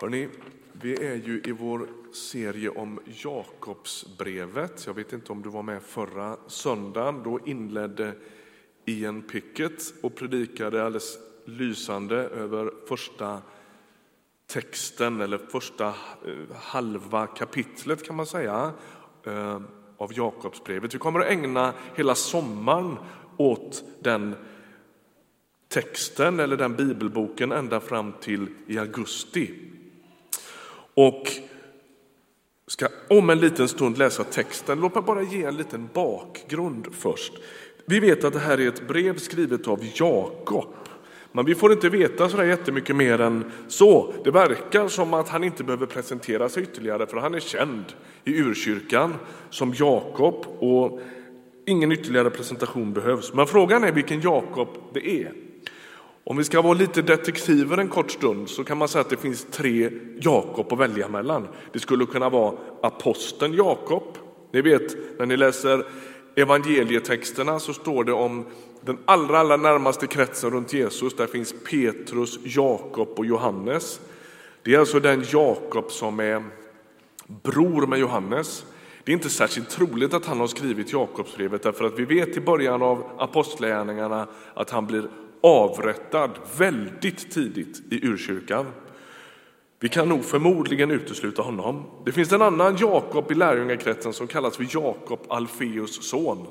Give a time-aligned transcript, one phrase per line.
[0.00, 0.28] Hörrni,
[0.72, 4.86] vi är ju i vår serie om Jakobsbrevet.
[4.86, 7.22] Jag vet inte om du var med förra söndagen.
[7.22, 8.12] Då inledde
[8.84, 13.42] Ian Pickett och predikade alldeles lysande över första
[14.46, 18.72] texten, eller första eh, halva kapitlet kan man säga,
[19.24, 19.60] eh,
[19.96, 20.94] av Jakobsbrevet.
[20.94, 22.96] Vi kommer att ägna hela sommaren
[23.36, 24.34] åt den
[25.68, 29.64] texten, eller den bibelboken, ända fram till i augusti.
[30.98, 31.28] Och
[32.66, 34.80] ska om en liten stund läsa texten.
[34.80, 37.32] Låt mig bara ge en liten bakgrund först.
[37.86, 40.74] Vi vet att det här är ett brev skrivet av Jakob.
[41.32, 44.12] Men vi får inte veta så där jättemycket mer än så.
[44.24, 47.84] Det verkar som att han inte behöver presentera sig ytterligare för han är känd
[48.24, 49.14] i urkyrkan
[49.50, 51.00] som Jakob och
[51.66, 53.34] ingen ytterligare presentation behövs.
[53.34, 55.47] Men frågan är vilken Jakob det är.
[56.28, 59.16] Om vi ska vara lite detektiver en kort stund så kan man säga att det
[59.16, 61.48] finns tre Jakob att välja mellan.
[61.72, 64.02] Det skulle kunna vara aposteln Jakob.
[64.52, 65.86] Ni vet, när ni läser
[66.36, 68.46] evangelietexterna så står det om
[68.80, 71.16] den allra, allra närmaste kretsen runt Jesus.
[71.16, 74.00] Där finns Petrus, Jakob och Johannes.
[74.62, 76.44] Det är alltså den Jakob som är
[77.26, 78.66] bror med Johannes.
[79.04, 82.40] Det är inte särskilt troligt att han har skrivit Jakobsbrevet därför att vi vet i
[82.40, 85.08] början av apostlagärningarna att han blir
[85.42, 88.66] avrättad väldigt tidigt i urkyrkan.
[89.80, 91.84] Vi kan nog förmodligen utesluta honom.
[92.04, 96.46] Det finns en annan Jakob i lärjungakretsen som kallas för Jakob Alfeus son.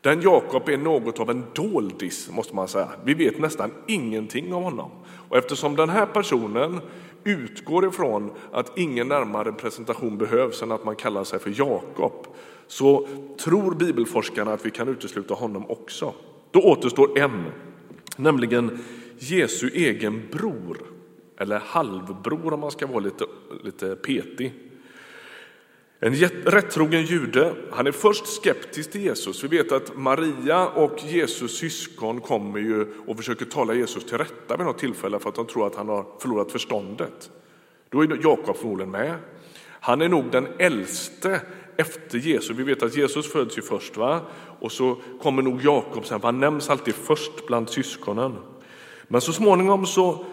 [0.00, 2.88] Den Jakob är något av en doldis måste man säga.
[3.04, 4.90] Vi vet nästan ingenting om honom.
[5.28, 6.80] Och eftersom den här personen
[7.24, 12.26] utgår ifrån att ingen närmare presentation behövs än att man kallar sig för Jakob
[12.66, 16.14] så tror bibelforskarna att vi kan utesluta honom också.
[16.50, 17.44] Då återstår en
[18.16, 18.78] nämligen
[19.18, 20.78] Jesu egen bror,
[21.38, 23.24] eller halvbror om man ska vara lite,
[23.64, 24.52] lite petig.
[26.00, 29.44] En rättrogen jude, han är först skeptisk till Jesus.
[29.44, 34.56] Vi vet att Maria och Jesus syskon kommer ju och försöker tala Jesus till rätta
[34.56, 37.30] vid något tillfälle för att de tror att han har förlorat förståndet.
[37.88, 39.14] Då är Jakob förmodligen med.
[39.80, 41.40] Han är nog den äldste
[41.76, 42.56] efter Jesus.
[42.56, 44.20] Vi vet att Jesus föds ju först va?
[44.60, 48.36] och så kommer nog Jakob sen, för han nämns alltid först bland syskonen.
[49.08, 50.24] Men så småningom så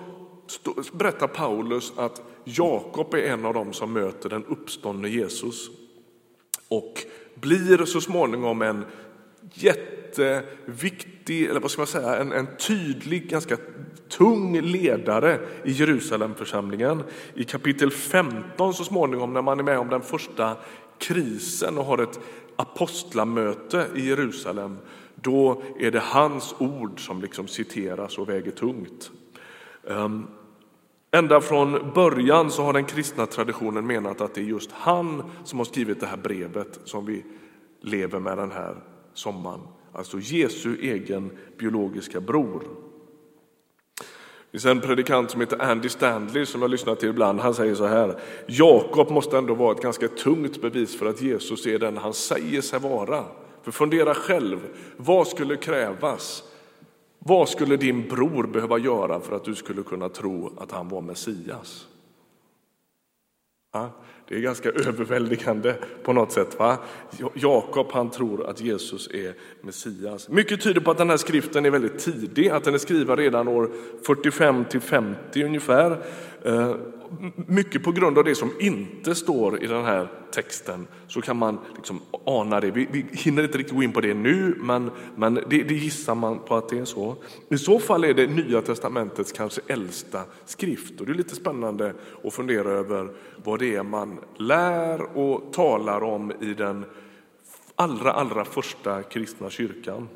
[0.92, 5.70] berättar Paulus att Jakob är en av dem som möter den uppståndne Jesus
[6.68, 7.06] och
[7.36, 8.86] blir så småningom en
[9.54, 13.58] jätteviktig, eller vad ska man säga, en, en tydlig, ganska
[14.10, 17.04] tung ledare i Jerusalemförsamlingen.
[17.34, 20.58] I kapitel 15 så småningom när man är med om den första
[20.98, 22.20] krisen och har ett
[22.56, 24.78] apostlamöte i Jerusalem,
[25.16, 29.12] då är det hans ord som liksom citeras och väger tungt.
[29.88, 30.28] Ehm,
[31.12, 35.60] ända från början så har den kristna traditionen menat att det är just han som
[35.60, 37.26] har skrivit det här brevet som vi
[37.82, 38.76] lever med den här
[39.14, 39.62] sommaren.
[39.92, 42.64] Alltså Jesu egen biologiska bror.
[44.54, 47.40] Det finns en predikant som heter Andy Stanley som jag lyssnar till ibland.
[47.40, 48.20] Han säger så här.
[48.46, 52.62] Jakob måste ändå vara ett ganska tungt bevis för att Jesus är den han säger
[52.62, 53.24] sig vara.
[53.64, 54.60] För fundera själv,
[54.98, 56.44] vad skulle krävas?
[57.20, 61.02] Vad skulle din bror behöva göra för att du skulle kunna tro att han var
[61.02, 61.88] Messias?
[63.76, 63.90] Ja,
[64.28, 66.60] det är ganska överväldigande på något sätt.
[66.60, 66.78] Va?
[67.34, 70.30] Jakob han tror att Jesus är Messias.
[70.30, 73.48] Mycket tyder på att den här skriften är väldigt tidig, att den är skriven redan
[73.48, 73.70] år
[74.06, 75.92] 45 till 50 ungefär.
[76.44, 76.76] Eh,
[77.48, 81.60] mycket på grund av det som inte står i den här texten så kan man
[81.76, 82.72] liksom ana det.
[82.72, 86.16] Vi, vi hinner inte riktigt gå in på det nu, men, men det, det gissar
[86.16, 87.16] man på att det är så.
[87.50, 91.94] I så fall är det Nya testamentets kanske äldsta skrift och det är lite spännande
[92.24, 93.10] att fundera över
[93.44, 96.86] vad det är man lär och talar om i den
[97.76, 100.08] allra, allra första kristna kyrkan.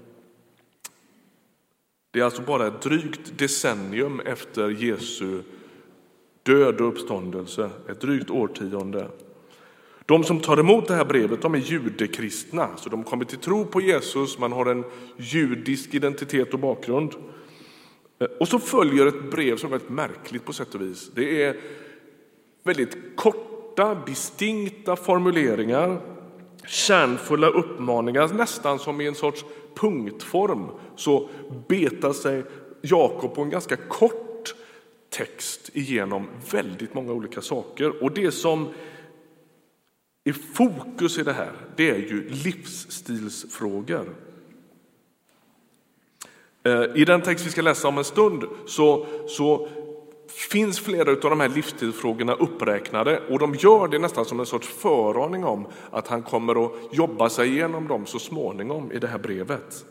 [2.11, 5.41] Det är alltså bara ett drygt decennium efter Jesu
[6.47, 9.07] död och uppståndelse, ett drygt årtionde.
[10.05, 13.65] De som tar emot det här brevet de är judekristna, så de kommer till tro
[13.65, 14.83] på Jesus, man har en
[15.17, 17.13] judisk identitet och bakgrund.
[18.19, 21.11] Eh, och så följer ett brev som är väldigt märkligt på sätt och vis.
[21.15, 21.55] Det är
[22.63, 26.01] väldigt korta, distinkta formuleringar,
[26.67, 29.45] kärnfulla uppmaningar, nästan som i en sorts
[29.75, 31.29] punktform så
[31.67, 32.43] betar sig
[32.81, 34.26] Jakob på en ganska kort
[35.17, 38.03] text igenom väldigt många olika saker.
[38.03, 38.69] Och det som
[40.23, 44.15] är fokus i det här, det är ju livsstilsfrågor.
[46.63, 49.69] Eh, I den text vi ska läsa om en stund så, så
[50.51, 54.67] finns flera av de här livsstilsfrågorna uppräknade och de gör det nästan som en sorts
[54.67, 59.19] föraning om att han kommer att jobba sig igenom dem så småningom i det här
[59.19, 59.85] brevet.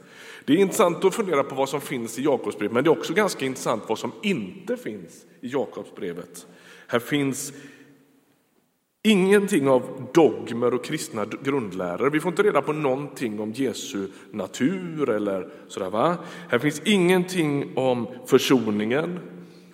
[0.47, 3.15] Det är intressant att fundera på vad som finns i Jakobsbrevet, men det är också
[3.15, 6.47] ganska intressant vad som inte finns i Jakobsbrevet.
[6.87, 7.53] Här finns
[9.03, 12.11] ingenting av dogmer och kristna grundläror.
[12.11, 15.91] Vi får inte reda på någonting om Jesu natur eller sådär.
[15.91, 16.17] Va?
[16.49, 19.19] Här finns ingenting om försoningen.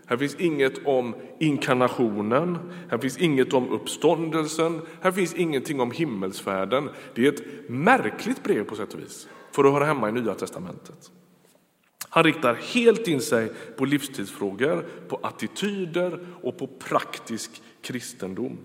[0.06, 2.58] Här finns inget om inkarnationen.
[2.90, 4.80] Här finns inget om uppståndelsen.
[5.00, 6.88] Här finns ingenting om himmelsfärden.
[7.14, 10.34] Det är ett märkligt brev på sätt och vis för att höra hemma i Nya
[10.34, 11.10] testamentet.
[12.08, 18.58] Han riktar helt in sig på livstidsfrågor, på attityder och på praktisk kristendom.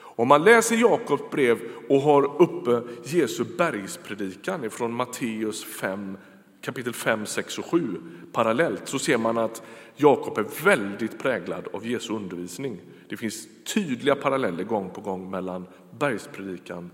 [0.00, 1.58] Om man läser Jakobs brev
[1.88, 6.16] och har uppe Jesu bergspredikan från Matteus 5,
[6.60, 7.96] kapitel 5, 6 och 7
[8.32, 9.62] parallellt så ser man att
[9.96, 12.80] Jakob är väldigt präglad av Jesu undervisning.
[13.08, 15.66] Det finns tydliga paralleller gång på gång mellan
[15.98, 16.90] bergspredikan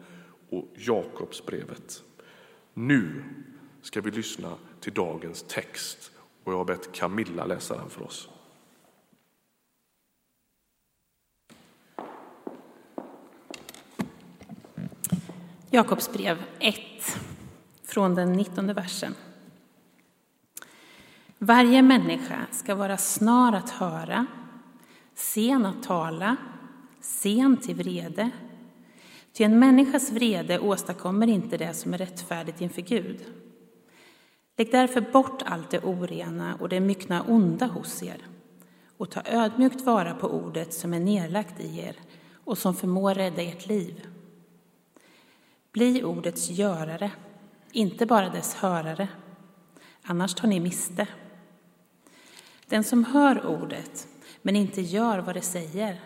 [0.50, 2.02] och Jakobsbrevet.
[2.80, 3.24] Nu
[3.82, 6.10] ska vi lyssna till dagens text
[6.44, 8.28] och jag har bett Camilla läsa den för oss.
[15.70, 16.76] Jakobs brev 1,
[17.82, 19.14] från den 19 versen.
[21.38, 24.26] Varje människa ska vara snar att höra,
[25.14, 26.36] sen att tala,
[27.00, 28.30] sen till vrede.
[29.38, 33.24] Ty en människas vrede åstadkommer inte det som är rättfärdigt inför Gud.
[34.56, 38.26] Lägg därför bort allt det orena och det myckna onda hos er
[38.96, 41.96] och ta ödmjukt vara på ordet som är nedlagt i er
[42.44, 44.06] och som förmår rädda ert liv.
[45.72, 47.10] Bli ordets görare,
[47.72, 49.08] inte bara dess hörare,
[50.02, 51.06] annars tar ni miste.
[52.66, 54.08] Den som hör ordet
[54.42, 56.00] men inte gör vad det säger,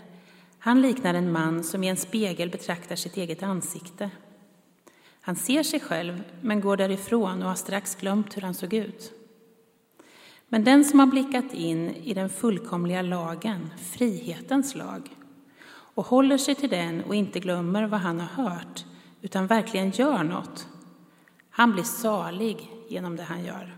[0.64, 4.11] han liknar en man som i en spegel betraktar sitt eget ansikte.
[5.20, 9.12] Han ser sig själv men går därifrån och har strax glömt hur han såg ut.
[10.49, 15.17] Men den som har blickat in i den fullkomliga lagen, frihetens lag,
[15.70, 18.85] och håller sig till den och inte glömmer vad han har hört,
[19.20, 20.67] utan verkligen gör något,
[21.50, 23.76] han blir salig genom det han gör.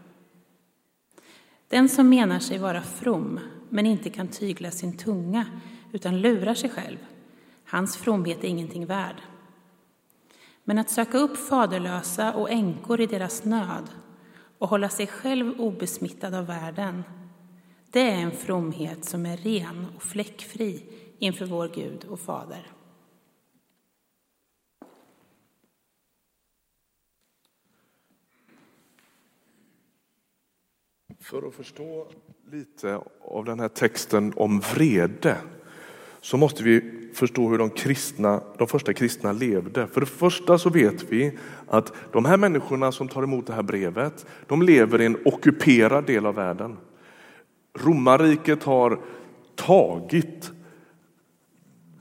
[1.68, 5.46] Den som menar sig vara from men inte kan tygla sin tunga
[5.94, 6.98] utan lurar sig själv,
[7.64, 9.22] hans fromhet är ingenting värd.
[10.64, 13.90] Men att söka upp faderlösa och änkor i deras nöd
[14.58, 17.04] och hålla sig själv obesmittad av världen,
[17.90, 20.82] det är en fromhet som är ren och fläckfri
[21.18, 22.66] inför vår Gud och Fader.
[31.20, 32.10] För att förstå
[32.50, 35.40] lite av den här texten om vrede
[36.24, 36.80] så måste vi
[37.14, 39.86] förstå hur de, kristna, de första kristna levde.
[39.86, 41.32] För det första så vet vi
[41.68, 46.06] att de här människorna som tar emot det här brevet, de lever i en ockuperad
[46.06, 46.76] del av världen.
[47.78, 49.00] Romarriket har
[49.54, 50.52] tagit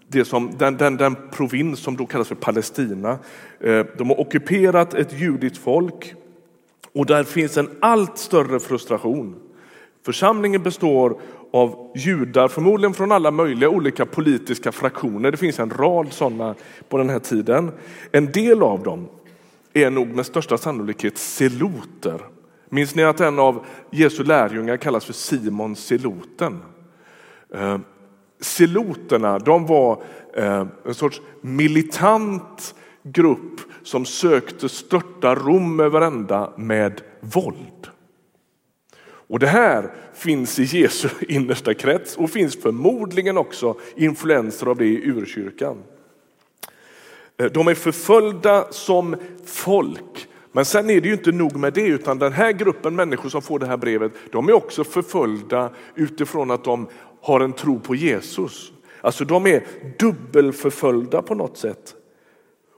[0.07, 3.19] det som, den, den, den provins som då kallas för Palestina.
[3.59, 6.15] Eh, de har ockuperat ett judiskt folk
[6.93, 9.35] och där finns en allt större frustration.
[10.05, 11.19] Församlingen består
[11.53, 15.31] av judar, förmodligen från alla möjliga olika politiska fraktioner.
[15.31, 16.55] Det finns en rad sådana
[16.89, 17.71] på den här tiden.
[18.11, 19.07] En del av dem
[19.73, 22.21] är nog med största sannolikhet seloter.
[22.69, 26.59] Minns ni att en av Jesu lärjungar kallas för Simon Seloten?
[28.39, 30.03] Seloterna eh, de var
[30.37, 37.87] eh, en sorts militant grupp som sökte störta Rom över ända med våld.
[39.33, 44.85] Och det här finns i Jesu innersta krets och finns förmodligen också influenser av det
[44.85, 45.77] i urkyrkan.
[47.37, 50.27] Eh, de är förföljda som folk.
[50.51, 53.41] Men sen är det ju inte nog med det, utan den här gruppen människor som
[53.41, 56.87] får det här brevet, de är också förföljda utifrån att de
[57.21, 58.71] har en tro på Jesus.
[59.01, 59.63] Alltså de är
[59.99, 61.95] dubbelförföljda på något sätt.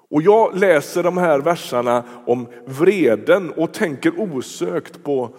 [0.10, 5.36] Och jag läser de här verserna om vreden och tänker osökt på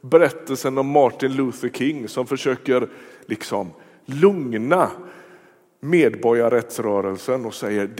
[0.00, 2.88] berättelsen om Martin Luther King som försöker
[3.26, 3.70] liksom
[4.04, 4.90] lugna
[5.80, 7.90] medborgarrättsrörelsen och säger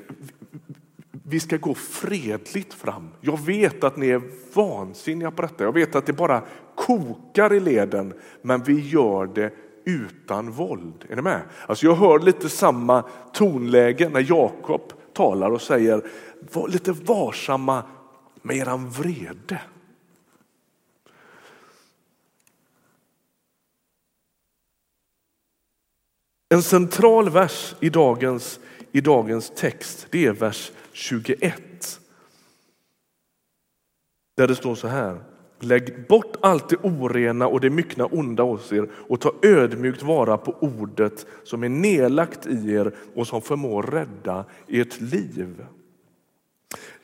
[1.30, 3.08] vi ska gå fredligt fram.
[3.20, 4.22] Jag vet att ni är
[4.54, 5.64] vansinniga på detta.
[5.64, 6.42] Jag vet att det bara
[6.74, 9.52] kokar i leden, men vi gör det
[9.84, 11.04] utan våld.
[11.08, 11.40] Är ni med?
[11.66, 16.02] Alltså jag hör lite samma tonläge när Jakob talar och säger
[16.52, 17.82] var lite varsamma
[18.42, 19.60] med eran vrede.
[26.54, 28.60] En central vers i dagens,
[28.92, 32.00] i dagens text det är vers 21.
[34.36, 35.20] Där det står så här.
[35.60, 40.36] Lägg bort allt det orena och det myckna onda hos er och ta ödmjukt vara
[40.36, 45.64] på ordet som är nedlagt i er och som förmår rädda ert liv.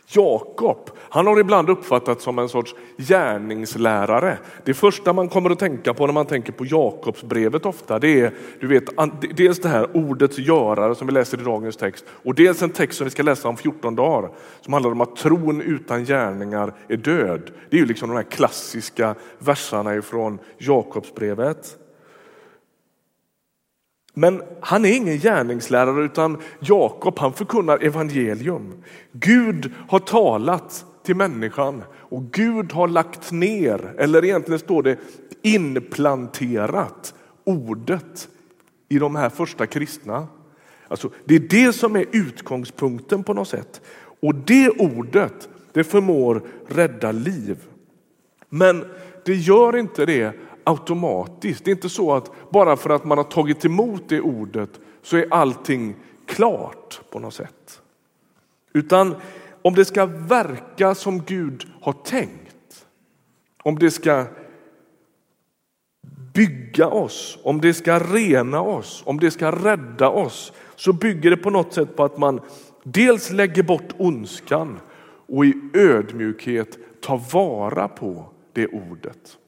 [0.09, 4.39] Jakob, han har ibland uppfattats som en sorts gärningslärare.
[4.65, 8.35] Det första man kommer att tänka på när man tänker på Jakobsbrevet ofta, det är
[8.61, 8.85] du vet,
[9.37, 12.99] dels det här ordets görare som vi läser i dagens text och dels en text
[12.99, 16.97] som vi ska läsa om 14 dagar som handlar om att tron utan gärningar är
[16.97, 17.51] död.
[17.71, 21.79] Det är ju liksom de här klassiska verserna ifrån Jakobsbrevet.
[24.19, 28.75] Men han är ingen gärningslärare utan Jakob han förkunnar evangelium.
[29.13, 34.99] Gud har talat till människan och Gud har lagt ner, eller egentligen står det
[35.43, 38.29] inplanterat ordet
[38.89, 40.27] i de här första kristna.
[40.89, 43.81] Alltså, det är det som är utgångspunkten på något sätt.
[44.21, 47.57] Och det ordet det förmår rädda liv.
[48.49, 48.85] Men
[49.25, 50.33] det gör inte det
[50.67, 51.65] automatiskt.
[51.65, 54.71] Det är inte så att bara för att man har tagit emot det ordet
[55.03, 55.95] så är allting
[56.27, 57.83] klart på något sätt.
[58.73, 59.15] Utan
[59.63, 62.87] om det ska verka som Gud har tänkt,
[63.63, 64.25] om det ska
[66.35, 71.37] bygga oss, om det ska rena oss, om det ska rädda oss, så bygger det
[71.37, 72.41] på något sätt på att man
[72.83, 74.81] dels lägger bort ondskan
[75.29, 79.39] och i ödmjukhet tar vara på det ordet.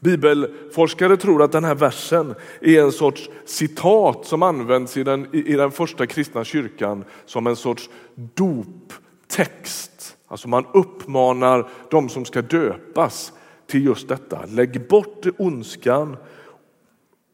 [0.00, 5.52] Bibelforskare tror att den här versen är en sorts citat som används i den, i
[5.52, 10.16] den första kristna kyrkan som en sorts doptext.
[10.28, 13.32] Alltså man uppmanar de som ska döpas
[13.66, 14.44] till just detta.
[14.46, 16.16] Lägg bort ondskan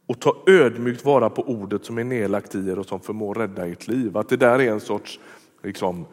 [0.07, 3.67] och ta ödmjukt vara på ordet som är nedlagt i er och som förmår rädda
[3.67, 4.17] ert liv.
[4.17, 5.21] Att det där är en sorts
[5.63, 6.07] liksom,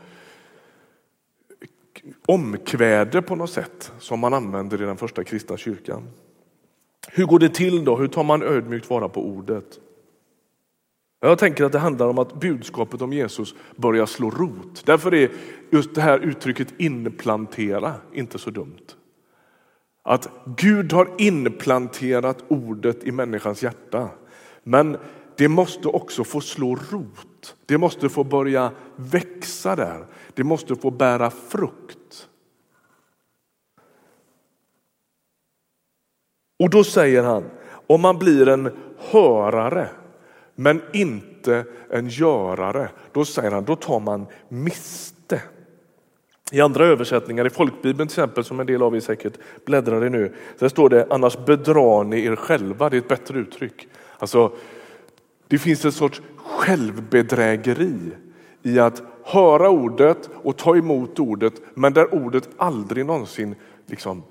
[2.25, 6.08] omkväde på något sätt som man använder i den första kristna kyrkan.
[7.08, 7.98] Hur går det till då?
[7.98, 9.79] Hur tar man ödmjukt vara på ordet?
[11.22, 14.86] Jag tänker att det handlar om att budskapet om Jesus börjar slå rot.
[14.86, 15.31] Därför är
[15.70, 18.96] just det här uttrycket inplantera inte så dumt.
[20.03, 24.10] Att Gud har inplanterat ordet i människans hjärta.
[24.63, 24.98] Men
[25.38, 27.55] det måste också få slå rot.
[27.65, 30.05] Det måste få börja växa där.
[30.34, 31.98] Det måste få bära frukt.
[36.62, 37.44] Och då säger han,
[37.88, 39.88] om man blir en hörare
[40.56, 45.41] men inte en görare, då säger han, då tar man miste.
[46.51, 49.34] I andra översättningar, i folkbibeln till exempel, som en del av er säkert
[49.65, 52.89] bläddrar i nu, där står det annars bedrar ni er själva.
[52.89, 53.88] Det är ett bättre uttryck.
[54.20, 54.51] Alltså,
[55.48, 57.98] det finns en sorts självbedrägeri
[58.63, 64.24] i att höra ordet och ta emot ordet, men där ordet aldrig någonsin liksom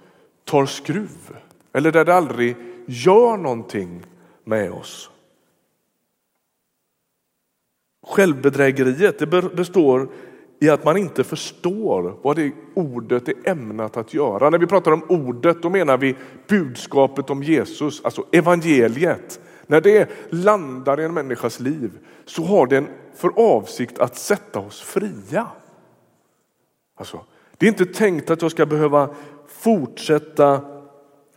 [0.45, 1.37] tar skruv.
[1.73, 4.07] Eller där det aldrig gör någonting
[4.45, 5.11] med oss.
[8.07, 10.09] Självbedrägeriet det består
[10.61, 14.51] i att man inte förstår vad det ordet är ämnat att göra.
[14.51, 16.17] När vi pratar om ordet då menar vi
[16.49, 19.41] budskapet om Jesus, alltså evangeliet.
[19.67, 21.91] När det landar i en människas liv
[22.25, 25.47] så har den för avsikt att sätta oss fria.
[26.97, 27.25] Alltså,
[27.59, 29.15] det är inte tänkt att jag ska behöva
[29.47, 30.61] fortsätta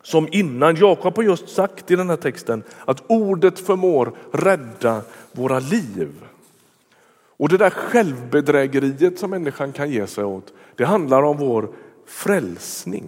[0.04, 0.76] som innan.
[0.76, 6.10] Jakob har just sagt i den här texten att ordet förmår rädda våra liv.
[7.38, 11.70] Och det där självbedrägeriet som människan kan ge sig åt, det handlar om vår
[12.06, 13.06] frälsning.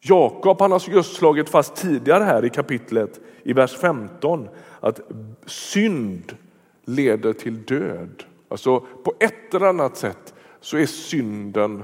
[0.00, 4.48] Jakob han har just slagit fast tidigare här i kapitlet i vers 15
[4.80, 5.00] att
[5.46, 6.36] synd
[6.84, 8.24] leder till död.
[8.48, 11.82] Alltså på ett eller annat sätt så är synden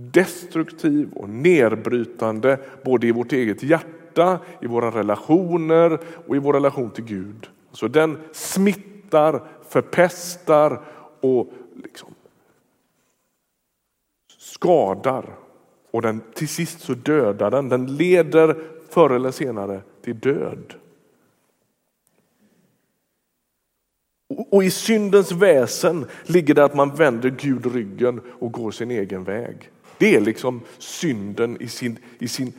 [0.00, 6.90] destruktiv och nedbrytande både i vårt eget hjärta, i våra relationer och i vår relation
[6.90, 7.48] till Gud.
[7.72, 10.80] Så den smittar, förpestar
[11.20, 11.52] och
[11.82, 12.14] liksom
[14.38, 15.36] skadar.
[15.90, 17.68] Och den, till sist så dödar den.
[17.68, 18.56] Den leder
[18.88, 20.74] förr eller senare till död.
[24.50, 29.24] Och i syndens väsen ligger det att man vänder Gud ryggen och går sin egen
[29.24, 29.70] väg.
[29.98, 32.52] Det är liksom synden i, sin, i, sin,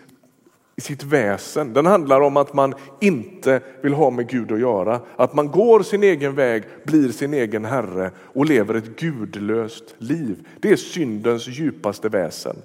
[0.75, 1.73] i sitt väsen.
[1.73, 5.01] Den handlar om att man inte vill ha med Gud att göra.
[5.15, 10.47] Att man går sin egen väg, blir sin egen herre och lever ett gudlöst liv.
[10.59, 12.55] Det är syndens djupaste väsen.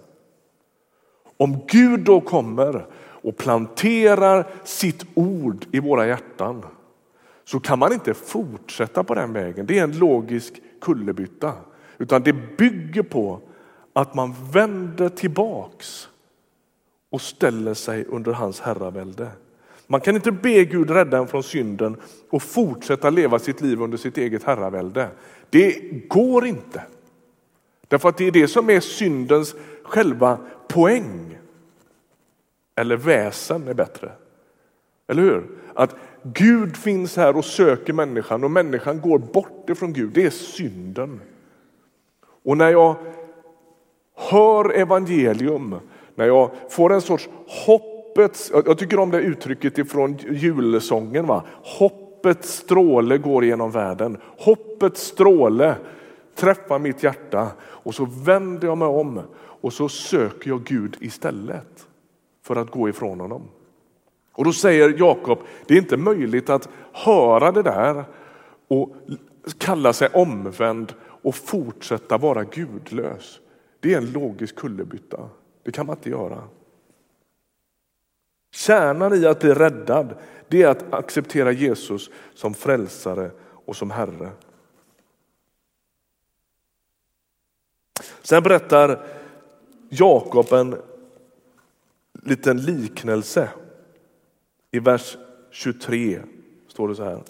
[1.37, 6.63] Om Gud då kommer och planterar sitt ord i våra hjärtan
[7.45, 9.67] så kan man inte fortsätta på den vägen.
[9.67, 11.53] Det är en logisk kullerbytta.
[11.99, 13.41] Utan det bygger på
[13.95, 16.09] att man vänder tillbaks
[17.11, 19.29] och ställer sig under hans herravälde.
[19.87, 21.97] Man kan inte be Gud rädda en från synden
[22.31, 25.09] och fortsätta leva sitt liv under sitt eget herravälde.
[25.51, 26.83] Det går inte.
[27.89, 31.39] Därför att det är det som är syndens själva poäng.
[32.77, 34.13] Eller väsen är bättre.
[35.07, 35.47] Eller hur?
[35.75, 40.11] Att Gud finns här och söker människan och människan går bort ifrån Gud.
[40.15, 41.21] Det är synden.
[42.45, 42.97] Och när jag
[44.15, 45.77] hör evangelium,
[46.15, 47.29] när jag får en sorts
[47.67, 51.43] hoppets, jag tycker om det uttrycket ifrån julsången, va?
[51.63, 54.17] hoppets stråle går genom världen.
[54.39, 55.75] Hoppets stråle
[56.35, 61.87] träffar mitt hjärta och så vänder jag mig om och så söker jag Gud istället
[62.43, 63.43] för att gå ifrån honom.
[64.33, 68.05] Och då säger Jakob, det är inte möjligt att höra det där
[68.69, 68.97] och
[69.59, 73.41] kalla sig omvänd och fortsätta vara gudlös.
[73.85, 75.31] Det är en logisk kullerbytta.
[75.63, 76.49] Det kan man inte göra.
[78.53, 84.31] Kärnan i att bli räddad, det är att acceptera Jesus som frälsare och som Herre.
[88.23, 89.07] Sen berättar
[89.89, 90.83] Jakob en
[92.13, 93.51] liten liknelse.
[94.71, 95.17] I vers
[95.51, 96.23] 23
[96.69, 97.23] står det så här.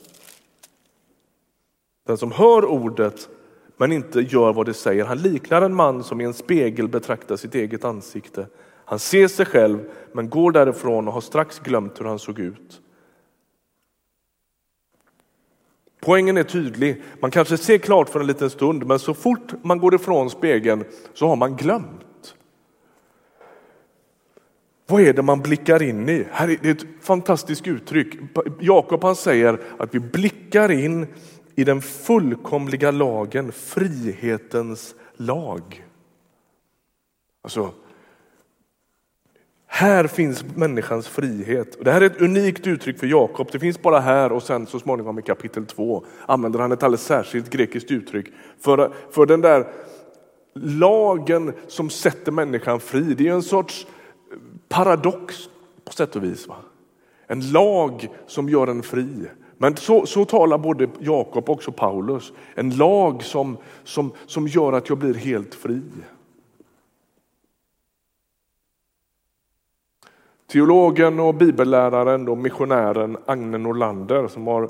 [2.06, 3.28] Den som hör ordet
[3.76, 7.36] men inte gör vad det säger, han liknar en man som i en spegel betraktar
[7.36, 8.46] sitt eget ansikte.
[8.84, 9.78] Han ser sig själv
[10.12, 12.80] men går därifrån och har strax glömt hur han såg ut.
[16.00, 17.02] Poängen är tydlig.
[17.20, 20.84] Man kanske ser klart för en liten stund men så fort man går ifrån spegeln
[21.14, 22.34] så har man glömt.
[24.86, 26.26] Vad är det man blickar in i?
[26.30, 28.14] Här är det ett fantastiskt uttryck.
[28.60, 31.06] Jakob han säger att vi blickar in
[31.54, 35.84] i den fullkomliga lagen, frihetens lag.
[37.42, 37.72] Alltså,
[39.66, 41.84] här finns människans frihet.
[41.84, 43.48] Det här är ett unikt uttryck för Jakob.
[43.52, 47.04] Det finns bara här och sen så småningom i kapitel 2 använder han ett alldeles
[47.04, 48.26] särskilt grekiskt uttryck
[48.60, 49.66] för, för den där
[50.54, 53.14] lagen som sätter människan fri.
[53.14, 53.86] Det är en sorts
[54.68, 55.48] paradox
[55.84, 56.48] på sätt och vis.
[56.48, 56.56] Va?
[57.26, 59.26] En lag som gör en fri.
[59.58, 62.32] Men så, så talar både Jakob och också Paulus.
[62.54, 65.82] En lag som, som, som gör att jag blir helt fri.
[70.46, 74.68] Teologen och bibelläraren och missionären Agne Norlander som, har,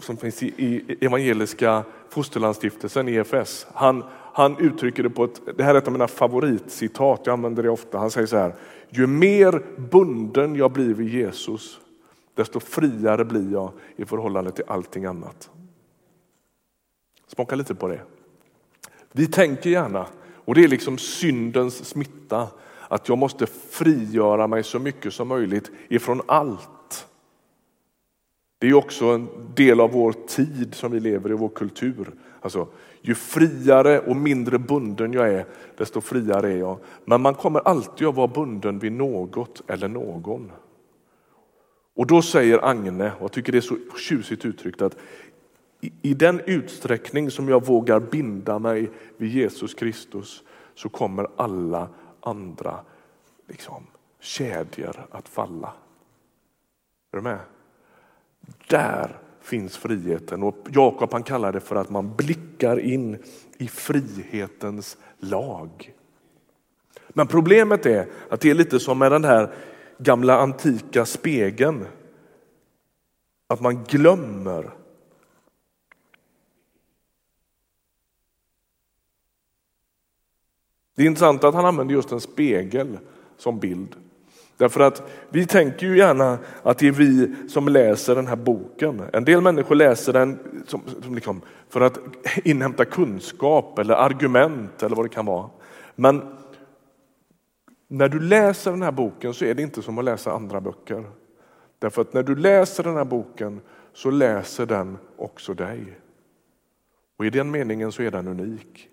[0.00, 5.74] som finns i, i Evangeliska Fosterlandsstiftelsen, EFS, han, han uttrycker det på ett, det här
[5.74, 7.98] är ett av mina favoritcitat, jag använder det ofta.
[7.98, 8.54] Han säger så här,
[8.90, 11.80] ju mer bunden jag blir vid Jesus,
[12.36, 15.50] desto friare blir jag i förhållande till allting annat.
[17.26, 18.00] Smaka lite på det.
[19.12, 22.48] Vi tänker gärna, och det är liksom syndens smitta,
[22.88, 27.06] att jag måste frigöra mig så mycket som möjligt ifrån allt.
[28.58, 32.12] Det är också en del av vår tid som vi lever i, vår kultur.
[32.40, 32.68] Alltså,
[33.00, 35.46] ju friare och mindre bunden jag är,
[35.76, 36.78] desto friare är jag.
[37.04, 40.52] Men man kommer alltid att vara bunden vid något eller någon.
[41.96, 44.96] Och då säger Agne, och jag tycker det är så tjusigt uttryckt, att
[46.02, 50.42] i den utsträckning som jag vågar binda mig vid Jesus Kristus
[50.74, 51.88] så kommer alla
[52.20, 52.80] andra
[53.48, 53.86] liksom,
[54.20, 55.72] kedjor att falla.
[57.12, 57.38] Är du med?
[58.68, 63.18] Där finns friheten och Jakob han kallar det för att man blickar in
[63.58, 65.94] i frihetens lag.
[67.08, 69.52] Men problemet är att det är lite som med den här
[69.98, 71.86] gamla antika spegeln.
[73.48, 74.70] Att man glömmer
[80.96, 82.98] Det är intressant att han använder just en spegel
[83.36, 83.96] som bild.
[84.56, 89.02] Därför att vi tänker ju gärna att det är vi som läser den här boken.
[89.12, 91.98] En del människor läser den som, som liksom för att
[92.44, 95.50] inhämta kunskap eller argument eller vad det kan vara.
[95.94, 96.35] Men
[97.98, 101.04] när du läser den här boken så är det inte som att läsa andra böcker.
[101.78, 103.60] Därför att när du läser den här boken
[103.92, 105.98] så läser den också dig.
[107.16, 108.88] Och i den meningen så är den unik.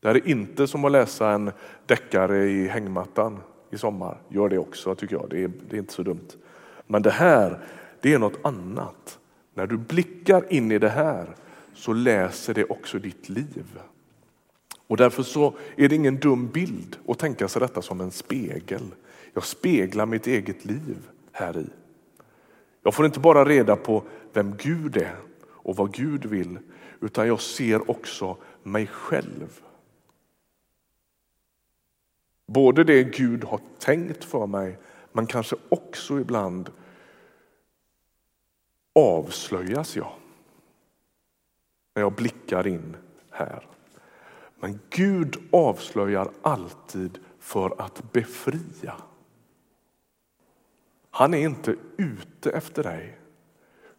[0.00, 1.52] Det här är inte som att läsa en
[1.86, 3.38] deckare i hängmattan
[3.70, 4.18] i sommar.
[4.28, 6.28] Gör det också tycker jag, det är, det är inte så dumt.
[6.86, 7.58] Men det här,
[8.00, 9.18] det är något annat.
[9.54, 11.36] När du blickar in i det här
[11.74, 13.80] så läser det också ditt liv.
[14.90, 18.94] Och därför så är det ingen dum bild att tänka sig detta som en spegel.
[19.34, 21.66] Jag speglar mitt eget liv här i.
[22.82, 26.58] Jag får inte bara reda på vem Gud är och vad Gud vill,
[27.00, 29.60] utan jag ser också mig själv.
[32.46, 34.78] Både det Gud har tänkt för mig,
[35.12, 36.70] men kanske också ibland
[38.94, 40.12] avslöjas jag
[41.94, 42.96] när jag blickar in
[43.30, 43.66] här.
[44.60, 48.94] Men Gud avslöjar alltid för att befria.
[51.10, 53.18] Han är inte ute efter dig,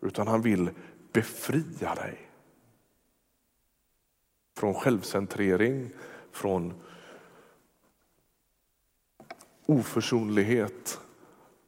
[0.01, 0.69] utan han vill
[1.13, 2.29] befria dig.
[4.57, 5.89] Från självcentrering,
[6.31, 6.73] från
[9.65, 10.99] oförsonlighet,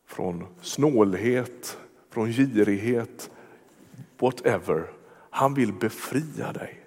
[0.06, 1.78] från snålhet,
[2.10, 3.32] från girighet,
[4.18, 4.94] whatever.
[5.30, 6.83] Han vill befria dig.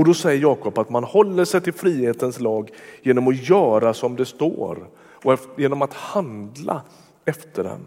[0.00, 2.70] Och då säger Jakob att man håller sig till frihetens lag
[3.02, 4.88] genom att göra som det står
[5.24, 6.82] och genom att handla
[7.24, 7.86] efter den.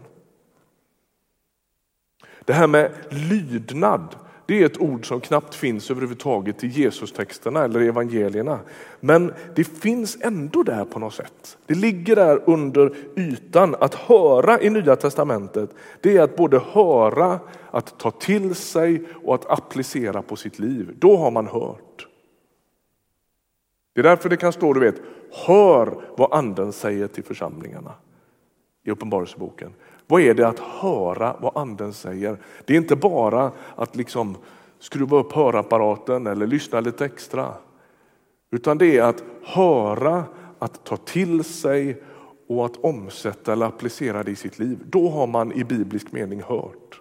[2.44, 7.80] Det här med lydnad, det är ett ord som knappt finns överhuvudtaget i Jesus-texterna eller
[7.80, 8.58] evangelierna.
[9.00, 11.58] Men det finns ändå där på något sätt.
[11.66, 13.74] Det ligger där under ytan.
[13.80, 19.34] Att höra i Nya Testamentet, det är att både höra, att ta till sig och
[19.34, 20.94] att applicera på sitt liv.
[20.98, 22.06] Då har man hört.
[23.94, 25.00] Det är därför det kan stå, du vet,
[25.46, 27.94] hör vad anden säger till församlingarna
[28.84, 29.72] i Uppenbarelseboken.
[30.06, 32.38] Vad är det att höra vad anden säger?
[32.64, 34.36] Det är inte bara att liksom
[34.78, 37.54] skruva upp hörapparaten eller lyssna lite extra.
[38.50, 40.24] Utan det är att höra,
[40.58, 42.02] att ta till sig
[42.48, 44.78] och att omsätta eller applicera det i sitt liv.
[44.86, 47.00] Då har man i biblisk mening hört.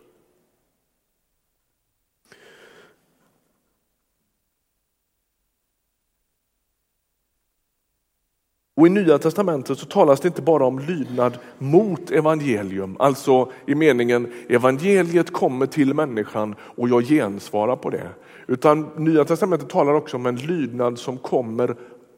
[8.75, 13.75] Och I Nya testamentet så talas det inte bara om lydnad mot evangelium, alltså i
[13.75, 18.09] meningen evangeliet kommer till människan och jag gensvarar på det.
[18.47, 21.75] Utan Nya testamentet talar också om en lydnad som kommer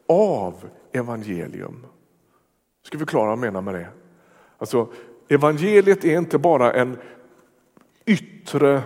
[0.08, 0.54] av
[0.92, 1.86] evangelium.
[2.82, 3.88] Jag ska förklara vad jag menar med det.
[4.58, 4.88] Alltså,
[5.28, 6.96] evangeliet är inte bara en
[8.06, 8.82] yttre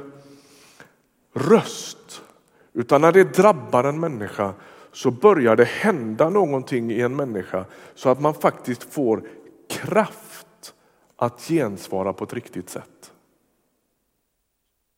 [1.35, 2.23] röst,
[2.73, 4.55] utan när det drabbar en människa
[4.93, 9.23] så börjar det hända någonting i en människa så att man faktiskt får
[9.69, 10.75] kraft
[11.17, 13.13] att gensvara på ett riktigt sätt.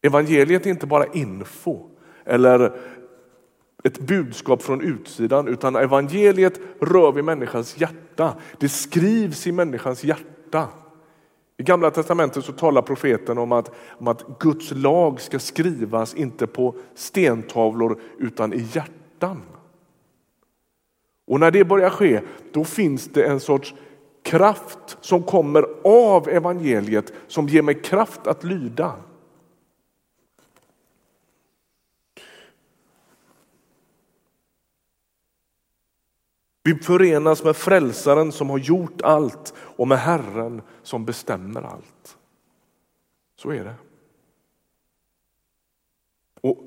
[0.03, 1.89] Evangeliet är inte bara info
[2.25, 2.73] eller
[3.85, 8.35] ett budskap från utsidan utan evangeliet rör vid människans hjärta.
[8.59, 10.69] Det skrivs i människans hjärta.
[11.57, 16.47] I Gamla testamentet så talar profeten om att, om att Guds lag ska skrivas inte
[16.47, 19.43] på stentavlor utan i hjärtan.
[21.33, 22.21] Och när det börjar ske,
[22.53, 23.75] då finns det en sorts
[24.23, 28.95] kraft som kommer av evangeliet som ger mig kraft att lyda.
[36.63, 42.17] Vi förenas med frälsaren som har gjort allt och med Herren som bestämmer allt.
[43.37, 43.75] Så är det.
[46.41, 46.59] Och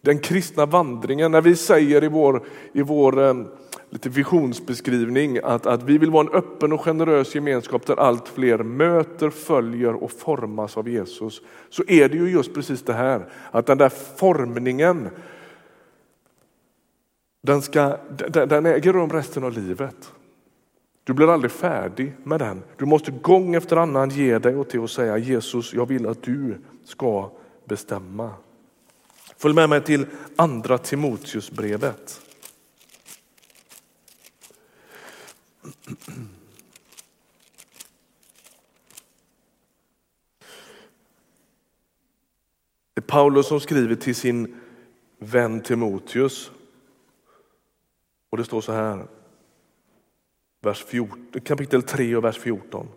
[0.00, 3.34] Den kristna vandringen, när vi säger i vår, i vår eh,
[3.92, 8.58] lite visionsbeskrivning att, att vi vill vara en öppen och generös gemenskap där allt fler
[8.58, 11.40] möter, följer och formas av Jesus.
[11.70, 15.08] Så är det ju just precis det här, att den där formningen
[17.42, 17.96] den, ska,
[18.28, 20.12] den, den äger rum resten av livet.
[21.04, 22.62] Du blir aldrig färdig med den.
[22.76, 26.22] Du måste gång efter annan ge dig åt det och säga Jesus, jag vill att
[26.22, 27.30] du ska
[27.64, 28.30] bestämma.
[29.36, 32.20] Följ med mig till andra Timoteusbrevet.
[42.94, 44.60] Det är Paulus som skriver till sin
[45.18, 46.50] vän Timoteus.
[48.30, 49.06] Och det står så här,
[50.60, 52.88] vers 14, kapitel 3 och vers 14.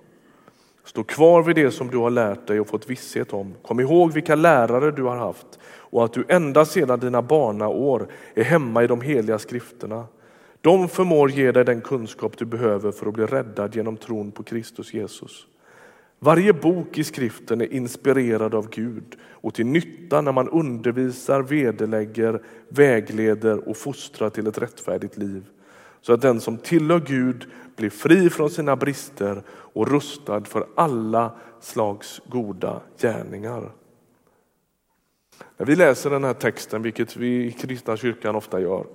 [0.84, 3.56] Stå kvar vid det som du har lärt dig och fått visshet om.
[3.62, 8.43] Kom ihåg vilka lärare du har haft och att du ända sedan dina barnaår är
[8.43, 10.08] hemma i de heliga skrifterna.
[10.65, 14.43] De förmår ge dig den kunskap du behöver för att bli räddad genom tron på
[14.43, 15.47] Kristus Jesus.
[16.19, 22.41] Varje bok i skriften är inspirerad av Gud och till nytta när man undervisar, vederlägger,
[22.69, 25.43] vägleder och fostrar till ett rättfärdigt liv.
[26.01, 31.32] Så att den som tillhör Gud blir fri från sina brister och rustad för alla
[31.62, 33.71] slags goda gärningar.
[35.58, 38.86] När vi läser den här texten, vilket vi i kristna kyrkan ofta gör,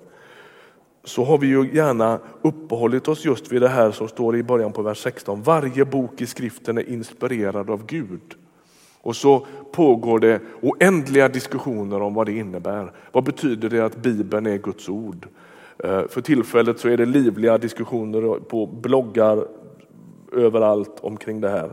[1.04, 4.72] så har vi ju gärna uppehållit oss just vid det här som står i början
[4.72, 5.42] på vers 16.
[5.42, 8.34] Varje bok i skriften är inspirerad av Gud.
[9.02, 12.92] Och så pågår det oändliga diskussioner om vad det innebär.
[13.12, 15.28] Vad betyder det att Bibeln är Guds ord?
[15.78, 19.46] Eh, för tillfället så är det livliga diskussioner på bloggar
[20.32, 21.72] överallt omkring det här.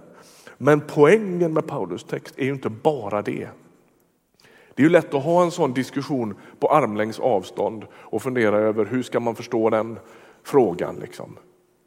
[0.58, 3.48] Men poängen med Paulus text är ju inte bara det.
[4.78, 8.86] Det är ju lätt att ha en sån diskussion på armlängds avstånd och fundera över
[8.86, 10.00] hur ska man förstå den
[10.44, 10.96] frågan.
[10.96, 11.38] Liksom.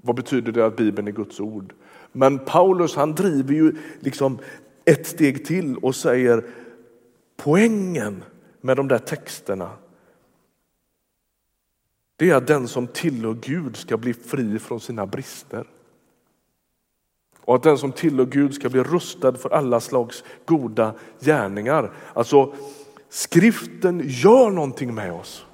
[0.02, 1.72] Vad betyder det att Bibeln är Guds ord?
[2.12, 4.38] Men Paulus han driver ju liksom
[4.84, 6.44] ett steg till och säger
[7.36, 8.24] poängen
[8.60, 9.70] med de där texterna
[12.20, 15.66] det är att den som tillhör Gud ska bli fri från sina brister.
[17.44, 21.92] Och att den som tillhör Gud ska bli rustad för alla slags goda gärningar.
[22.14, 22.54] Alltså
[23.08, 25.46] skriften gör någonting med oss.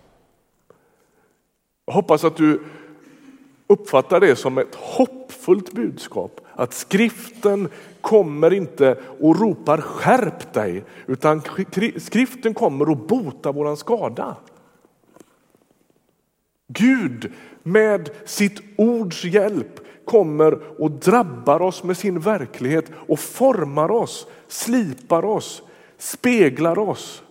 [1.87, 2.63] Jag hoppas att du
[3.67, 6.41] uppfattar det som ett hoppfullt budskap.
[6.55, 7.69] Att skriften
[8.01, 11.43] kommer inte och ropar skärp dig, utan
[11.97, 14.37] skriften kommer och botar våran skada.
[16.69, 24.27] Gud med sitt ords hjälp kommer och drabbar oss med sin verklighet och formar oss,
[24.49, 25.63] slipar oss,
[25.99, 27.23] speglar oss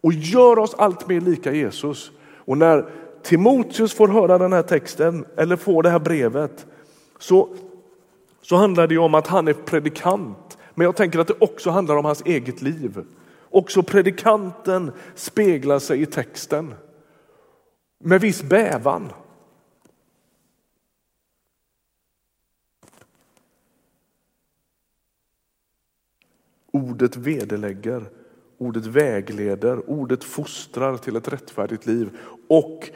[0.00, 2.10] och gör oss allt mer lika Jesus.
[2.36, 2.90] Och när
[3.22, 6.66] Timoteus får höra den här texten eller får det här brevet
[7.18, 7.48] så,
[8.42, 10.58] så handlar det om att han är predikant.
[10.74, 13.04] Men jag tänker att det också handlar om hans eget liv.
[13.50, 16.74] Också predikanten speglar sig i texten
[18.04, 19.12] med viss bävan.
[26.70, 28.10] Ordet vederlägger,
[28.58, 32.90] ordet vägleder, ordet fostrar till ett rättfärdigt liv och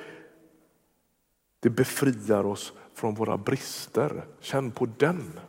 [1.61, 4.25] det befriar oss från våra brister.
[4.41, 5.41] Känn på den.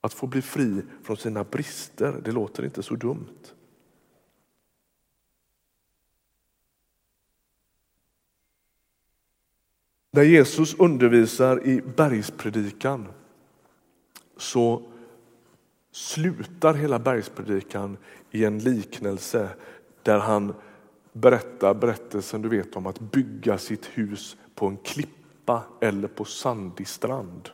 [0.00, 3.52] Att få bli fri från sina brister, det låter inte så dumt.
[10.10, 13.08] När Jesus undervisar i bergspredikan
[14.36, 14.89] så
[15.92, 17.96] slutar hela bergspredikan
[18.30, 19.48] i en liknelse
[20.02, 20.54] där han
[21.12, 26.88] berättar berättelsen du vet om att bygga sitt hus på en klippa eller på sandig
[26.88, 27.50] strand.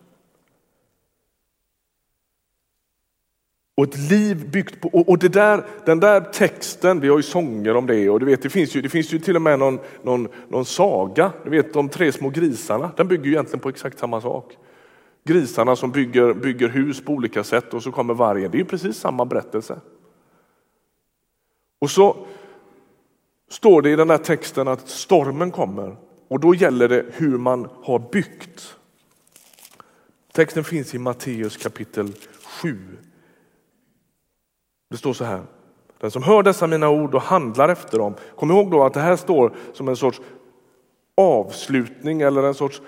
[3.77, 7.77] Och ett liv byggt på, och det där, den där texten, vi har ju sånger
[7.77, 9.79] om det och du vet, det finns ju, det finns ju till och med någon,
[10.03, 13.99] någon, någon saga, du vet de tre små grisarna, den bygger ju egentligen på exakt
[13.99, 14.57] samma sak.
[15.27, 18.65] Grisarna som bygger, bygger hus på olika sätt och så kommer vargen, det är ju
[18.65, 19.81] precis samma berättelse.
[21.79, 22.27] Och så
[23.51, 25.97] står det i den här texten att stormen kommer
[26.29, 28.77] och då gäller det hur man har byggt.
[30.33, 32.13] Texten finns i Matteus kapitel
[32.63, 32.79] 7,
[34.91, 35.43] det står så här.
[35.99, 38.15] Den som hör dessa mina ord och handlar efter dem.
[38.37, 40.21] Kom ihåg då att det här står som en sorts
[41.15, 42.83] avslutning eller en sorts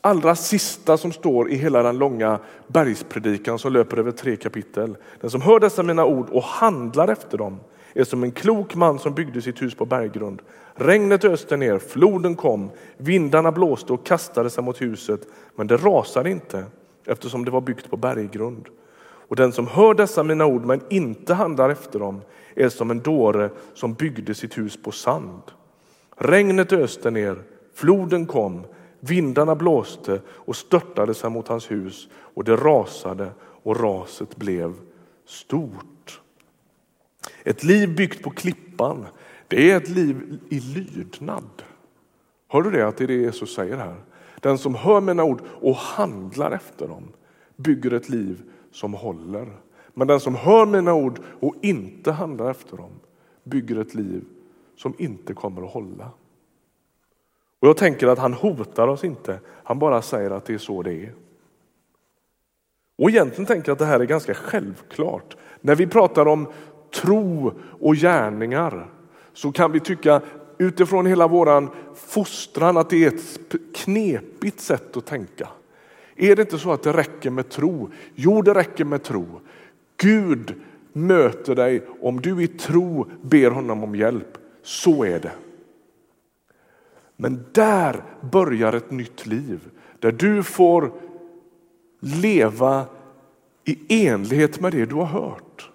[0.00, 4.96] allra sista som står i hela den långa bergspredikan som löper över tre kapitel.
[5.20, 7.60] Den som hör dessa mina ord och handlar efter dem
[7.94, 10.42] är som en klok man som byggde sitt hus på berggrund.
[10.74, 15.20] Regnet öste ner, floden kom, vindarna blåste och kastade sig mot huset,
[15.56, 16.64] men det rasade inte
[17.06, 18.68] eftersom det var byggt på berggrund.
[19.28, 22.20] Och den som hör dessa mina ord men inte handlar efter dem
[22.54, 25.42] är som en dåre som byggde sitt hus på sand.
[26.16, 27.36] Regnet öste ner,
[27.74, 28.64] floden kom,
[29.04, 34.74] vindarna blåste och störtade sig mot hans hus och det rasade och raset blev
[35.26, 36.20] stort.
[37.44, 39.06] Ett liv byggt på klippan,
[39.48, 41.62] det är ett liv i lydnad.
[42.48, 43.94] Hör du det att det är det Jesus säger här?
[44.40, 47.08] Den som hör mina ord och handlar efter dem
[47.56, 49.48] bygger ett liv som håller.
[49.94, 52.90] Men den som hör mina ord och inte handlar efter dem
[53.44, 54.24] bygger ett liv
[54.76, 56.10] som inte kommer att hålla.
[57.62, 60.82] Och Jag tänker att han hotar oss inte, han bara säger att det är så
[60.82, 61.12] det är.
[62.98, 65.36] Och egentligen tänker jag att det här är ganska självklart.
[65.60, 66.46] När vi pratar om
[66.94, 68.90] tro och gärningar
[69.32, 70.20] så kan vi tycka
[70.58, 75.48] utifrån hela våran fostran att det är ett knepigt sätt att tänka.
[76.16, 77.90] Är det inte så att det räcker med tro?
[78.14, 79.26] Jo, det räcker med tro.
[79.96, 80.54] Gud
[80.92, 84.38] möter dig om du i tro ber honom om hjälp.
[84.62, 85.32] Så är det.
[87.16, 90.92] Men där börjar ett nytt liv där du får
[92.00, 92.86] leva
[93.64, 95.70] i enlighet med det du har hört.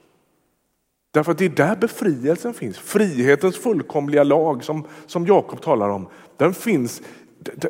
[1.11, 2.77] Därför att det är där befrielsen finns.
[2.77, 7.01] Frihetens fullkomliga lag som, som Jakob talar om, den finns,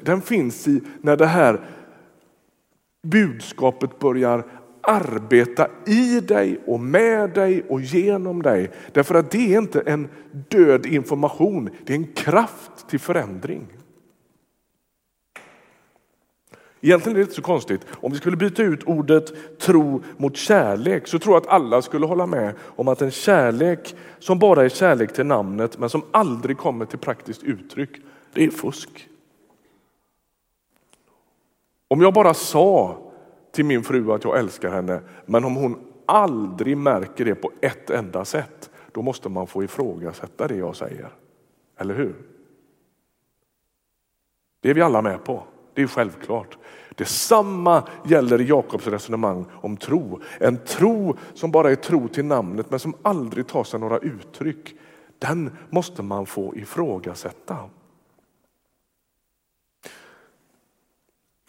[0.01, 1.69] den finns i när det här
[3.07, 4.45] budskapet börjar
[4.87, 8.71] arbeta i dig och med dig och genom dig.
[8.91, 13.67] Därför att det är inte en död information, det är en kraft till förändring.
[16.81, 17.81] Egentligen är det inte så konstigt.
[17.89, 22.05] Om vi skulle byta ut ordet tro mot kärlek så tror jag att alla skulle
[22.05, 26.57] hålla med om att en kärlek som bara är kärlek till namnet men som aldrig
[26.57, 27.89] kommer till praktiskt uttryck,
[28.33, 29.09] det är fusk.
[31.87, 33.06] Om jag bara sa
[33.57, 37.89] till min fru att jag älskar henne men om hon aldrig märker det på ett
[37.89, 41.09] enda sätt, då måste man få ifrågasätta det jag säger.
[41.77, 42.15] Eller hur?
[44.61, 45.43] Det är vi alla med på.
[45.73, 46.57] Det är självklart.
[46.95, 50.21] Detsamma gäller Jakobs resonemang om tro.
[50.39, 54.75] En tro som bara är tro till namnet men som aldrig tar sig några uttryck.
[55.19, 57.57] Den måste man få ifrågasätta.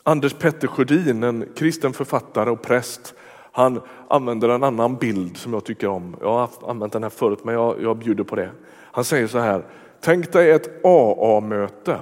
[0.08, 3.14] Anders Petter Sjödin, en kristen författare och präst,
[3.52, 6.16] han använder en annan bild som jag tycker om.
[6.20, 8.50] Jag har använt den här förut men jag, jag bjuder på det.
[8.70, 9.66] Han säger så här,
[10.00, 12.00] tänk dig ett AA-möte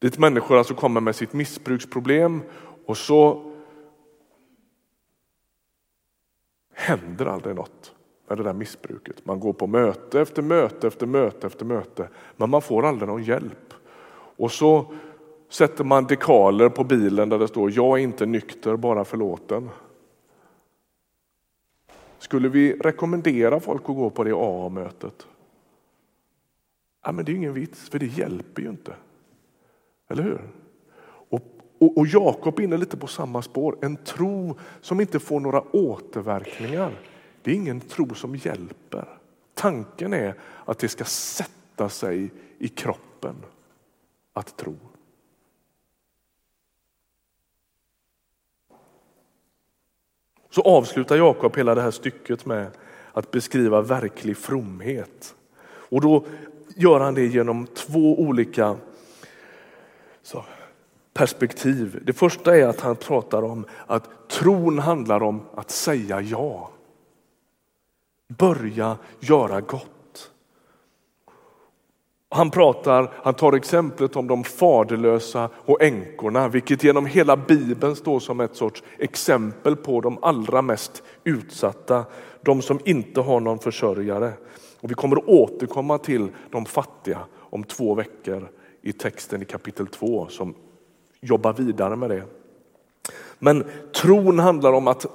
[0.00, 2.42] Dit människor alltså kommer med sitt missbruksproblem
[2.86, 3.52] och så
[6.74, 7.92] händer aldrig något
[8.28, 9.26] med det där missbruket.
[9.26, 13.22] Man går på möte efter möte efter möte efter möte men man får aldrig någon
[13.22, 13.74] hjälp.
[14.36, 14.92] Och så
[15.48, 19.70] sätter man dekaler på bilen där det står jag är inte nykter, bara förlåten.
[22.18, 25.26] Skulle vi rekommendera folk att gå på det AA-mötet?
[27.04, 28.94] Ja, men det är ingen vits, för det hjälper ju inte.
[30.08, 30.40] Eller hur?
[31.30, 31.40] Och,
[31.78, 33.78] och, och Jakob är inne lite på samma spår.
[33.80, 37.00] En tro som inte får några återverkningar,
[37.42, 39.08] det är ingen tro som hjälper.
[39.54, 40.34] Tanken är
[40.64, 43.34] att det ska sätta sig i kroppen
[44.32, 44.76] att tro.
[50.58, 52.66] Så avslutar Jakob hela det här stycket med
[53.12, 55.34] att beskriva verklig fromhet.
[55.64, 56.24] Och då
[56.76, 58.76] gör han det genom två olika
[60.22, 60.44] så,
[61.14, 62.02] perspektiv.
[62.04, 66.70] Det första är att han pratar om att tron handlar om att säga ja.
[68.28, 69.86] Börja göra gott.
[72.30, 78.20] Han pratar, han tar exemplet om de faderlösa och änkorna, vilket genom hela bibeln står
[78.20, 82.04] som ett sorts exempel på de allra mest utsatta,
[82.42, 84.32] de som inte har någon försörjare.
[84.80, 88.48] Och vi kommer att återkomma till de fattiga om två veckor
[88.82, 90.54] i texten i kapitel 2 som
[91.20, 92.22] jobbar vidare med det.
[93.38, 93.64] Men
[93.94, 95.06] tron handlar om att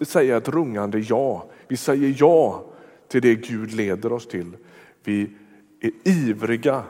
[0.00, 1.44] säga ett rungande ja.
[1.68, 2.64] Vi säger ja
[3.08, 4.56] till det Gud leder oss till.
[5.04, 5.30] Vi
[5.80, 6.84] är ivriga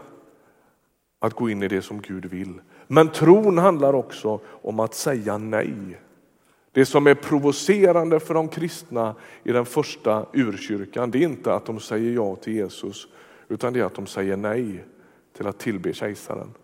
[1.18, 2.61] att gå in i det som Gud vill.
[2.87, 6.00] Men tron handlar också om att säga nej.
[6.72, 11.66] Det som är provocerande för de kristna i den första urkyrkan, det är inte att
[11.66, 13.09] de säger ja till Jesus,
[13.48, 14.85] utan det är att de säger nej
[15.37, 16.55] till att tillbe kejsaren.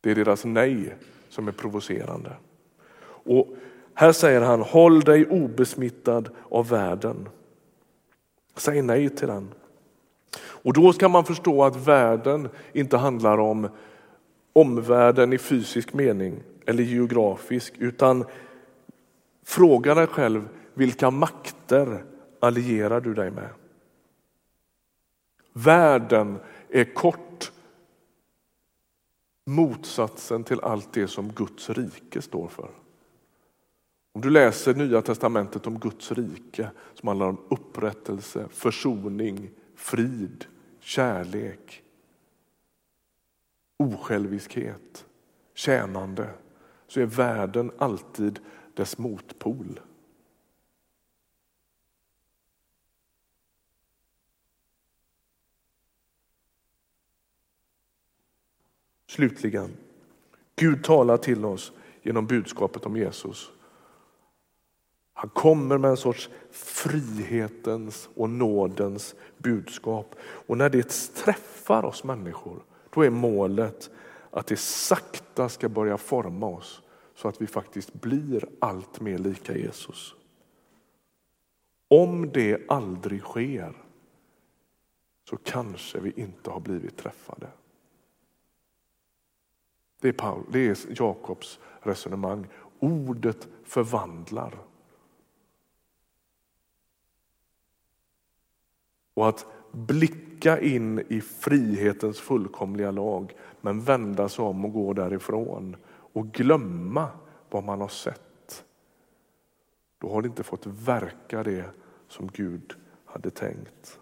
[0.00, 0.94] Det är deras nej
[1.28, 2.32] som är provocerande.
[3.04, 3.48] Och
[3.94, 7.28] här säger han, håll dig obesmittad av världen.
[8.56, 9.54] Säg nej till den.
[10.68, 13.68] Och då ska man förstå att världen inte handlar om
[14.52, 18.24] omvärlden i fysisk mening eller geografisk, utan
[19.44, 22.04] fråga dig själv vilka makter
[22.40, 23.48] allierar du dig med?
[25.52, 27.52] Världen är kort
[29.46, 32.70] motsatsen till allt det som Guds rike står för.
[34.12, 40.44] Om du läser Nya testamentet om Guds rike som handlar om upprättelse, försoning, frid,
[40.88, 41.84] kärlek,
[43.76, 45.06] osjälviskhet,
[45.54, 46.34] tjänande
[46.86, 48.40] så är världen alltid
[48.74, 49.80] dess motpol.
[59.06, 59.76] Slutligen,
[60.56, 63.50] Gud talar till oss genom budskapet om Jesus.
[65.20, 70.14] Han kommer med en sorts frihetens och nådens budskap.
[70.20, 73.90] Och när det träffar oss människor, då är målet
[74.30, 76.82] att det sakta ska börja forma oss
[77.14, 80.14] så att vi faktiskt blir allt mer lika Jesus.
[81.88, 83.72] Om det aldrig sker
[85.30, 87.48] så kanske vi inte har blivit träffade.
[90.00, 92.46] Det är, Paul, det är Jakobs resonemang.
[92.78, 94.68] Ordet förvandlar.
[99.18, 105.76] Och att blicka in i frihetens fullkomliga lag men vända sig om och gå därifrån
[106.12, 107.08] och glömma
[107.50, 108.64] vad man har sett.
[110.00, 111.64] Då har det inte fått verka det
[112.08, 113.98] som Gud hade tänkt.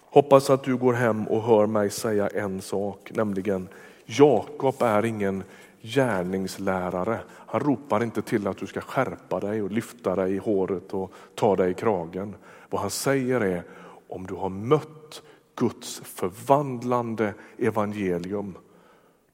[0.00, 3.68] Hoppas att du går hem och hör mig säga en sak, nämligen
[4.04, 5.42] Jakob är ingen
[5.84, 7.20] gärningslärare.
[7.30, 11.12] Han ropar inte till att du ska skärpa dig och lyfta dig i håret och
[11.34, 12.36] ta dig i kragen.
[12.70, 13.64] Vad han säger är
[14.08, 15.22] om du har mött
[15.54, 18.58] Guds förvandlande evangelium,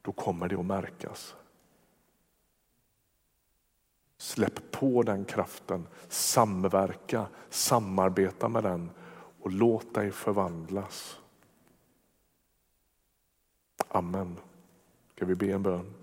[0.02, 1.34] då kommer det att märkas.
[4.18, 8.90] Släpp på den kraften, samverka, samarbeta med den
[9.40, 11.18] och låt dig förvandlas.
[13.88, 14.36] Amen.
[15.14, 15.99] Ska vi be en bön?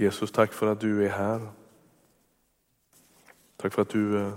[0.00, 1.48] Jesus, tack för att du är här.
[3.56, 4.34] Tack för att du eh,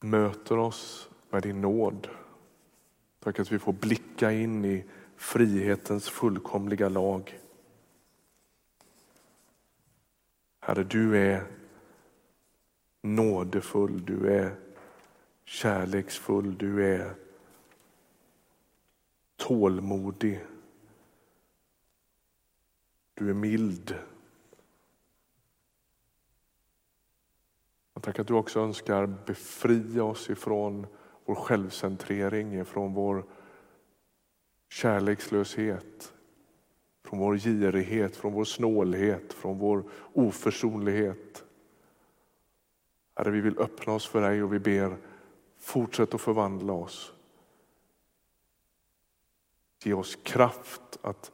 [0.00, 2.08] möter oss med din nåd.
[3.20, 4.84] Tack att vi får blicka in i
[5.16, 7.40] frihetens fullkomliga lag.
[10.60, 11.46] Herre, du är
[13.02, 14.56] nådefull, du är
[15.44, 17.14] kärleksfull, du är
[19.36, 20.40] tålmodig.
[23.14, 23.94] Du är mild.
[28.04, 30.86] Tack att du också önskar befria oss ifrån
[31.24, 33.24] vår självcentrering, ifrån vår
[34.68, 36.14] kärlekslöshet,
[37.04, 41.44] från vår girighet, från vår snålhet, från vår oförsonlighet.
[43.16, 44.96] Herre, vi vill öppna oss för dig och vi ber,
[45.58, 47.12] fortsätt att förvandla oss.
[49.84, 51.32] Ge oss kraft att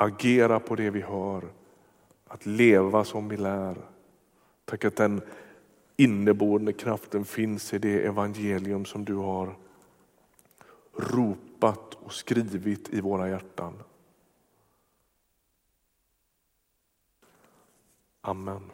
[0.00, 1.44] agera på det vi hör,
[2.26, 3.76] att leva som vi lär.
[4.64, 5.20] Tack att den
[5.96, 9.56] inneboende kraften finns i det evangelium som du har
[10.96, 13.74] ropat och skrivit i våra hjärtan.
[18.20, 18.70] Amen.